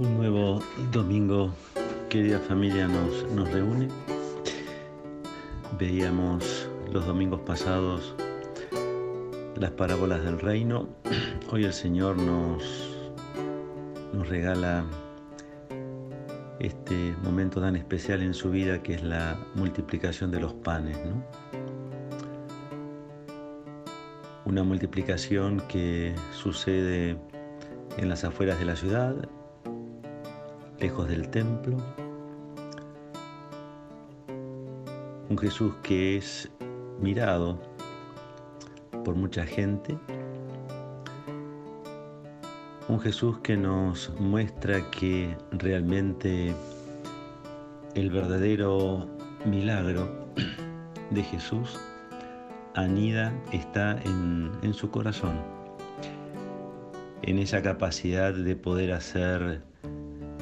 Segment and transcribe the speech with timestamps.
[0.00, 0.60] Un nuevo
[0.92, 1.52] domingo,
[2.08, 3.86] querida familia, nos, nos reúne.
[5.78, 8.14] Veíamos los domingos pasados
[9.56, 10.88] las parábolas del reino.
[11.50, 12.64] Hoy el Señor nos,
[14.14, 14.86] nos regala
[16.60, 20.96] este momento tan especial en su vida que es la multiplicación de los panes.
[21.04, 21.22] ¿no?
[24.46, 27.18] Una multiplicación que sucede
[27.98, 29.28] en las afueras de la ciudad,
[30.80, 31.76] lejos del templo.
[35.28, 36.50] Un Jesús que es
[37.00, 37.60] mirado
[39.04, 39.96] por mucha gente.
[42.88, 46.52] Un Jesús que nos muestra que realmente
[47.94, 49.06] el verdadero
[49.44, 50.08] milagro
[51.10, 51.78] de Jesús
[52.74, 55.40] anida, está en, en su corazón,
[57.22, 59.62] en esa capacidad de poder hacer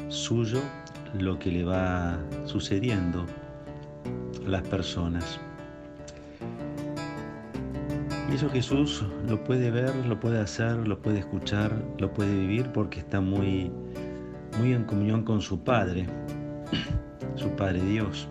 [0.09, 0.61] suyo
[1.19, 3.25] lo que le va sucediendo
[4.47, 5.41] a las personas.
[8.31, 12.70] Y eso Jesús lo puede ver, lo puede hacer, lo puede escuchar, lo puede vivir
[12.73, 13.70] porque está muy,
[14.59, 16.06] muy en comunión con su Padre,
[17.36, 18.29] su Padre Dios,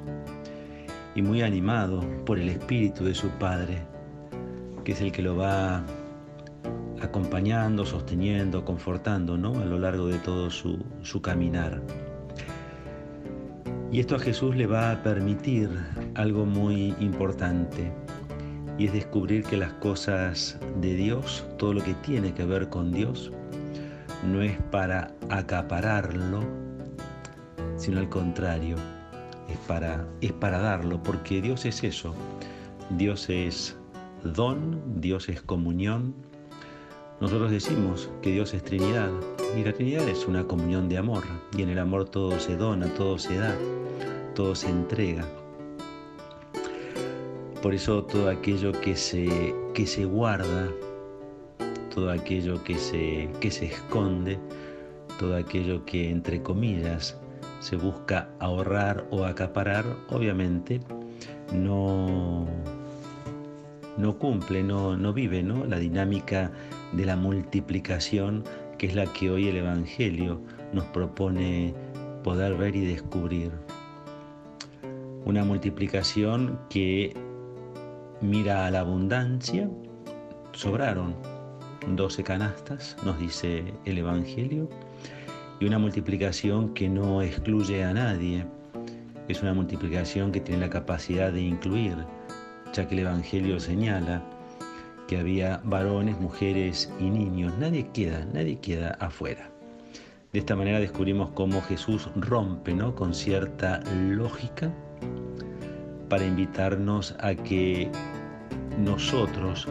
[1.16, 3.82] y muy animado por el Espíritu de su Padre,
[4.84, 5.84] que es el que lo va
[7.02, 9.60] acompañando, sosteniendo, confortando ¿no?
[9.60, 11.82] a lo largo de todo su, su caminar.
[13.92, 15.70] Y esto a Jesús le va a permitir
[16.16, 17.92] algo muy importante,
[18.78, 22.92] y es descubrir que las cosas de Dios, todo lo que tiene que ver con
[22.92, 23.32] Dios,
[24.24, 26.42] no es para acapararlo,
[27.78, 28.76] sino al contrario,
[29.50, 32.14] es para, es para darlo, porque Dios es eso,
[32.92, 33.76] Dios es
[34.24, 36.14] don, Dios es comunión.
[37.20, 39.10] Nosotros decimos que Dios es Trinidad
[39.58, 41.24] y la Trinidad es una comunión de amor
[41.58, 43.56] y en el amor todo se dona, todo se da,
[44.36, 45.26] todo se entrega.
[47.64, 50.70] Por eso todo aquello que se, que se guarda,
[51.94, 54.38] todo aquello que se, que se esconde,
[55.18, 57.18] todo aquello que entre comillas
[57.62, 60.82] se busca ahorrar o acaparar, obviamente
[61.52, 62.46] no,
[63.98, 65.66] no cumple, no, no vive ¿no?
[65.66, 66.52] la dinámica
[66.94, 68.44] de la multiplicación
[68.78, 70.40] que es la que hoy el Evangelio
[70.74, 71.74] nos propone
[72.24, 73.52] poder ver y descubrir.
[75.26, 77.14] Una multiplicación que
[78.22, 79.70] mira a la abundancia,
[80.54, 81.16] sobraron
[81.88, 84.70] 12 canastas, nos dice el Evangelio,
[85.60, 88.46] y una multiplicación que no excluye a nadie,
[89.28, 91.96] es una multiplicación que tiene la capacidad de incluir,
[92.74, 94.24] ya que el Evangelio señala
[95.08, 99.50] que había varones, mujeres y niños, nadie queda, nadie queda afuera.
[100.34, 102.94] De esta manera descubrimos cómo Jesús rompe ¿no?
[102.94, 104.72] con cierta lógica
[106.10, 107.90] para invitarnos a que
[108.78, 109.68] nosotros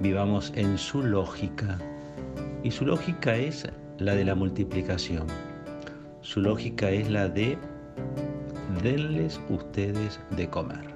[0.00, 1.78] vivamos en su lógica.
[2.62, 3.66] Y su lógica es
[3.98, 5.26] la de la multiplicación.
[6.20, 7.58] Su lógica es la de
[8.82, 10.94] denles ustedes de comer.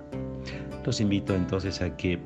[0.84, 2.18] Los invito entonces a que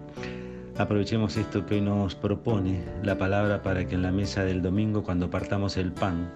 [0.78, 5.30] aprovechemos esto que nos propone la palabra para que en la mesa del domingo, cuando
[5.30, 6.30] partamos el pan,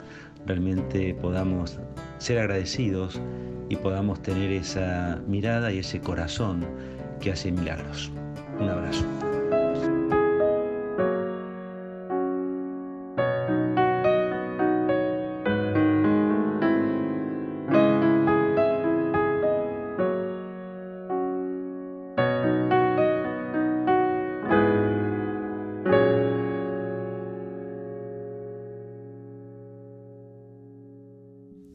[0.46, 1.78] realmente podamos
[2.18, 3.20] ser agradecidos
[3.68, 6.64] y podamos tener esa mirada y ese corazón
[7.20, 8.10] que hace milagros.
[8.58, 9.27] Un abrazo.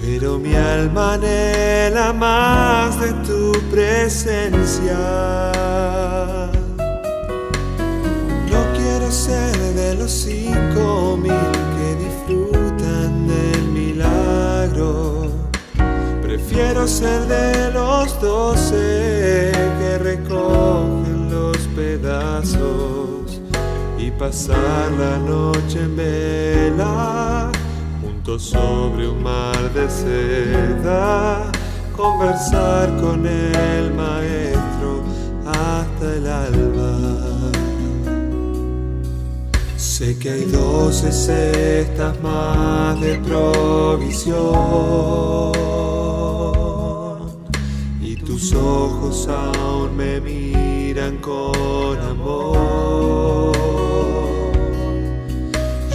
[0.00, 5.63] Pero mi alma anhela más de tu presencia.
[10.04, 11.32] Los cinco mil
[11.76, 15.30] que disfrutan del milagro.
[16.20, 23.40] Prefiero ser de los doce que recogen los pedazos
[23.98, 27.50] y pasar la noche en vela
[28.38, 31.52] sobre un mar de seda,
[31.96, 35.02] conversar con el maestro
[35.46, 37.43] hasta el alba.
[39.96, 44.34] Sé que hay doce cestas más de provisión
[48.00, 53.52] y tus ojos aún me miran con amor.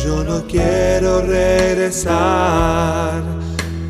[0.01, 3.21] Yo no quiero regresar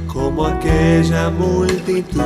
[0.07, 2.19] como aquella multitud.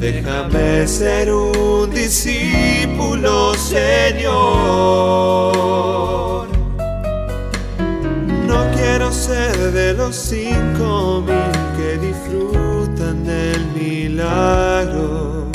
[0.00, 4.63] Déjame ser un discípulo, Señor.
[10.06, 15.46] Los cinco mil que disfrutan del milagro.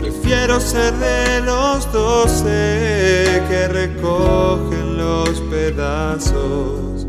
[0.00, 7.06] Prefiero ser de los doce que recogen los pedazos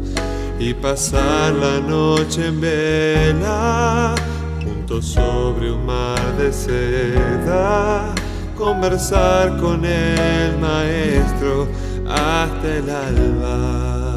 [0.60, 4.14] y pasar la noche en vela
[4.62, 8.14] juntos sobre un mar de seda,
[8.58, 11.70] conversar con el maestro
[12.10, 14.17] hasta el alba.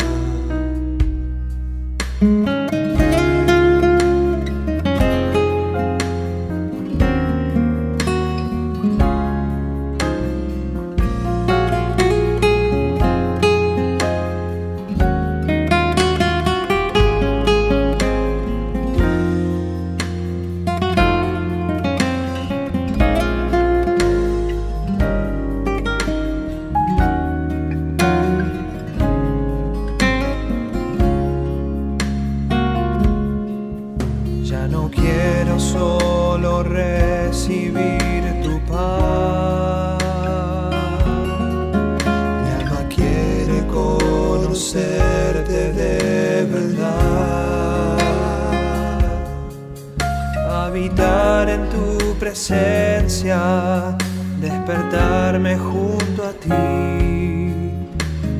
[50.80, 53.94] Habitar en tu presencia,
[54.40, 57.52] despertarme junto a ti,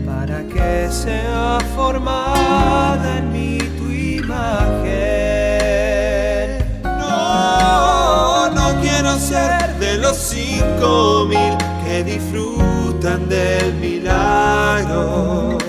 [0.07, 4.89] para que sea formada en mí tu imagen.
[6.83, 15.60] No, no quiero ser de los cinco mil que disfrutan del milagro.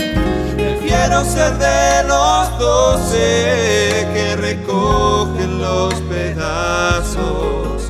[1.02, 7.88] Prefiero ser de los doce que recogen los pedazos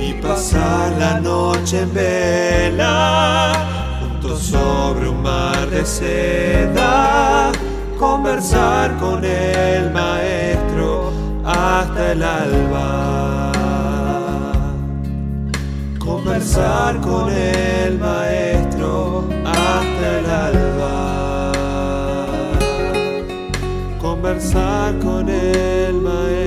[0.00, 3.52] y pasar la noche en vela
[4.00, 7.52] juntos sobre un mar de seda,
[7.98, 11.12] conversar con el maestro
[11.44, 13.52] hasta el alba.
[15.98, 18.43] Conversar con el maestro
[24.34, 26.43] conversar con el maestro.